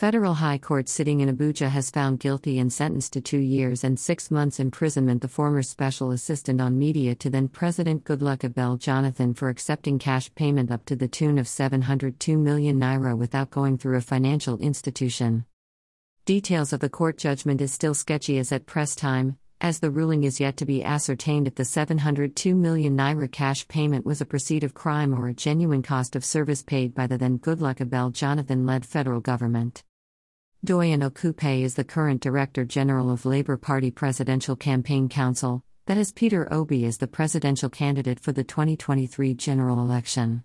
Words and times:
Federal 0.00 0.32
High 0.32 0.56
Court 0.56 0.88
sitting 0.88 1.20
in 1.20 1.28
Abuja 1.28 1.68
has 1.68 1.90
found 1.90 2.20
guilty 2.20 2.58
and 2.58 2.72
sentenced 2.72 3.12
to 3.12 3.20
two 3.20 3.36
years 3.36 3.84
and 3.84 4.00
six 4.00 4.30
months 4.30 4.58
imprisonment 4.58 5.20
the 5.20 5.28
former 5.28 5.62
special 5.62 6.10
assistant 6.10 6.58
on 6.58 6.78
media 6.78 7.14
to 7.16 7.28
then 7.28 7.48
President 7.48 8.02
Goodluck 8.04 8.38
Ebele 8.38 8.78
Jonathan 8.78 9.34
for 9.34 9.50
accepting 9.50 9.98
cash 9.98 10.34
payment 10.34 10.70
up 10.70 10.86
to 10.86 10.96
the 10.96 11.06
tune 11.06 11.36
of 11.36 11.46
702 11.46 12.38
million 12.38 12.80
naira 12.80 13.14
without 13.14 13.50
going 13.50 13.76
through 13.76 13.98
a 13.98 14.00
financial 14.00 14.56
institution. 14.60 15.44
Details 16.24 16.72
of 16.72 16.80
the 16.80 16.88
court 16.88 17.18
judgment 17.18 17.60
is 17.60 17.70
still 17.70 17.92
sketchy 17.92 18.38
as 18.38 18.52
at 18.52 18.64
press 18.64 18.94
time, 18.94 19.36
as 19.60 19.80
the 19.80 19.90
ruling 19.90 20.24
is 20.24 20.40
yet 20.40 20.56
to 20.56 20.64
be 20.64 20.82
ascertained 20.82 21.46
if 21.46 21.56
the 21.56 21.64
702 21.66 22.54
million 22.54 22.96
naira 22.96 23.30
cash 23.30 23.68
payment 23.68 24.06
was 24.06 24.22
a 24.22 24.24
proceed 24.24 24.64
of 24.64 24.72
crime 24.72 25.14
or 25.14 25.28
a 25.28 25.34
genuine 25.34 25.82
cost 25.82 26.16
of 26.16 26.24
service 26.24 26.62
paid 26.62 26.94
by 26.94 27.06
the 27.06 27.18
then 27.18 27.38
Goodluck 27.38 27.86
Ebele 27.86 28.14
Jonathan 28.14 28.64
led 28.64 28.86
federal 28.86 29.20
government. 29.20 29.82
Doyin 30.62 31.02
Okupe 31.02 31.62
is 31.62 31.74
the 31.74 31.84
current 31.84 32.20
Director 32.20 32.66
General 32.66 33.10
of 33.10 33.24
Labour 33.24 33.56
Party 33.56 33.90
Presidential 33.90 34.56
Campaign 34.56 35.08
Council, 35.08 35.64
that 35.86 35.96
is, 35.96 36.12
Peter 36.12 36.52
Obi 36.52 36.84
is 36.84 36.98
the 36.98 37.06
presidential 37.06 37.70
candidate 37.70 38.20
for 38.20 38.32
the 38.32 38.44
2023 38.44 39.32
general 39.32 39.80
election. 39.80 40.44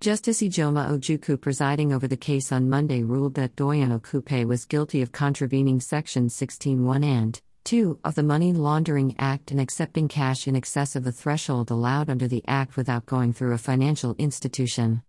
Justice 0.00 0.40
Ijeoma 0.40 0.88
Ojukwu 0.88 1.38
presiding 1.38 1.92
over 1.92 2.08
the 2.08 2.16
case 2.16 2.50
on 2.50 2.70
Monday, 2.70 3.02
ruled 3.02 3.34
that 3.34 3.54
Doyin 3.56 4.00
Okupe 4.00 4.46
was 4.46 4.64
guilty 4.64 5.02
of 5.02 5.12
contravening 5.12 5.80
Sections 5.80 6.34
16.1 6.34 7.04
and 7.04 7.38
2 7.64 7.98
of 8.04 8.14
the 8.14 8.22
Money 8.22 8.54
Laundering 8.54 9.14
Act 9.18 9.50
and 9.50 9.60
accepting 9.60 10.08
cash 10.08 10.48
in 10.48 10.56
excess 10.56 10.96
of 10.96 11.04
the 11.04 11.12
threshold 11.12 11.70
allowed 11.70 12.08
under 12.08 12.26
the 12.26 12.42
Act 12.48 12.78
without 12.78 13.04
going 13.04 13.34
through 13.34 13.52
a 13.52 13.58
financial 13.58 14.14
institution. 14.18 15.02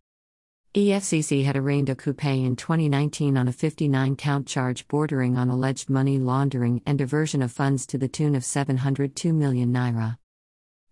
EFCC 0.73 1.43
had 1.43 1.55
arraigned 1.55 1.89
a 1.89 1.95
Okupe 1.95 2.45
in 2.45 2.55
2019 2.55 3.37
on 3.37 3.47
a 3.47 3.51
59 3.51 4.15
count 4.15 4.45
charge 4.45 4.87
bordering 4.87 5.37
on 5.37 5.49
alleged 5.49 5.89
money 5.89 6.19
laundering 6.19 6.81
and 6.85 6.97
diversion 6.97 7.41
of 7.41 7.51
funds 7.51 7.85
to 7.87 7.97
the 7.97 8.07
tune 8.07 8.35
of 8.35 8.45
702 8.45 9.33
million 9.33 9.73
naira. 9.73 10.17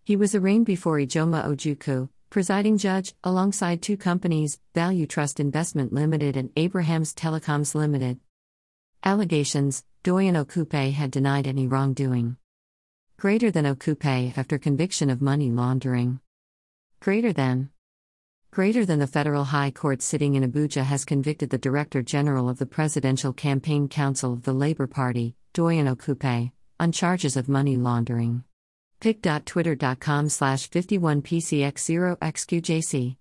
He 0.04 0.16
was 0.16 0.34
arraigned 0.34 0.66
before 0.66 0.98
Ijeoma 0.98 1.46
Ojukwu, 1.46 2.10
presiding 2.30 2.78
judge, 2.78 3.14
alongside 3.24 3.82
two 3.82 3.98
companies, 3.98 4.60
Value 4.74 5.06
Trust 5.06 5.40
Investment 5.40 5.94
Limited 5.94 6.36
and 6.36 6.50
Abraham's 6.56 7.14
Telecoms 7.14 7.76
Limited. 7.76 8.20
Allegations 9.04 9.84
Doyin 10.04 10.36
Okupe 10.36 10.94
had 10.94 11.12
denied 11.12 11.48
any 11.48 11.68
wrongdoing. 11.68 12.38
Greater 13.18 13.52
than 13.52 13.66
Okupe 13.66 14.38
after 14.38 14.58
conviction 14.58 15.10
of 15.10 15.22
money 15.22 15.52
laundering. 15.52 16.20
Greater 17.00 17.32
than 17.32 17.70
Greater 18.56 18.86
than 18.86 19.00
the 19.00 19.06
federal 19.06 19.44
high 19.44 19.70
court 19.70 20.02
sitting 20.02 20.36
in 20.36 20.50
Abuja 20.50 20.86
has 20.86 21.04
convicted 21.04 21.50
the 21.50 21.58
Director 21.58 22.02
General 22.02 22.48
of 22.48 22.58
the 22.58 22.66
Presidential 22.66 23.34
Campaign 23.34 23.90
Council 23.90 24.32
of 24.32 24.44
the 24.44 24.54
Labour 24.54 24.88
Party, 24.88 25.36
Doyin 25.54 25.94
Okupe, 25.94 26.54
on 26.80 26.94
charges 26.94 27.36
of 27.36 27.50
money 27.50 27.76
laundering. 27.76 28.46
pic.twitter.com 29.02 30.30
slash 30.30 30.70
51pcx0xqjc. 30.70 33.18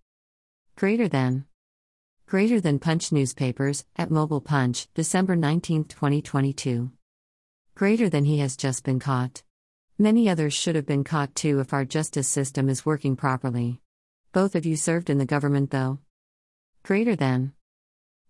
Greater 0.76 1.08
than. 1.08 1.46
Greater 2.26 2.60
than 2.60 2.78
Punch 2.78 3.10
newspapers, 3.10 3.84
at 3.96 4.12
Mobile 4.12 4.40
Punch, 4.40 4.86
December 4.94 5.34
19, 5.34 5.86
2022. 5.86 6.92
Greater 7.74 8.08
than 8.08 8.24
he 8.24 8.38
has 8.38 8.56
just 8.56 8.84
been 8.84 9.00
caught. 9.00 9.42
Many 9.98 10.28
others 10.28 10.54
should 10.54 10.76
have 10.76 10.86
been 10.86 11.02
caught 11.02 11.34
too 11.34 11.58
if 11.58 11.72
our 11.72 11.84
justice 11.84 12.28
system 12.28 12.68
is 12.68 12.86
working 12.86 13.16
properly. 13.16 13.80
Both 14.34 14.56
of 14.56 14.66
you 14.66 14.74
served 14.74 15.10
in 15.10 15.18
the 15.18 15.26
government, 15.26 15.70
though. 15.70 16.00
Greater 16.82 17.14
than. 17.14 17.52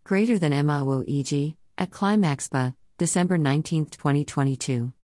Greater 0.05 0.39
than 0.39 0.67
MAO 0.67 1.03
EG, 1.09 1.57
at 1.79 1.91
Climaxpa, 1.91 2.75
December 2.99 3.39
19, 3.39 3.87
2022. 3.87 4.93